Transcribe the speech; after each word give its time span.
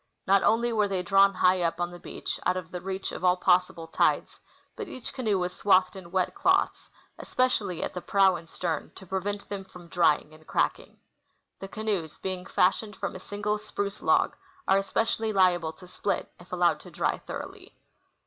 Not 0.25 0.41
only 0.41 0.73
were 0.73 0.87
they 0.87 1.03
drawn 1.03 1.31
high 1.35 1.61
up 1.61 1.79
on 1.79 1.91
the 1.91 1.99
beach, 1.99 2.39
out 2.43 2.57
of 2.57 2.71
the 2.71 2.81
reach 2.81 3.11
of 3.11 3.23
all 3.23 3.37
possible 3.37 3.85
tides, 3.85 4.39
but 4.75 4.87
each 4.87 5.13
canoe 5.13 5.37
was 5.37 5.55
swathed 5.55 5.95
in 5.95 6.05
Avet 6.05 6.33
cloths, 6.33 6.89
especially 7.19 7.83
at 7.83 7.93
the 7.93 8.01
prow 8.01 8.35
and 8.35 8.49
stern, 8.49 8.91
to 8.95 9.05
prevent 9.05 9.47
them 9.47 9.63
from 9.63 9.89
drying 9.89 10.33
and 10.33 10.47
cracking. 10.47 10.97
The 11.59 11.67
canoes, 11.67 12.17
being 12.17 12.47
fashioned 12.47 12.95
from 12.95 13.15
a 13.15 13.19
single 13.19 13.59
spruce 13.59 14.01
log, 14.01 14.35
are 14.67 14.79
especially 14.79 15.33
liable 15.33 15.73
to 15.73 15.87
split 15.87 16.31
if 16.39 16.51
allowed 16.51 16.79
to 16.79 16.89
dry 16.89 17.19
thor 17.19 17.43
oughly. 17.45 17.73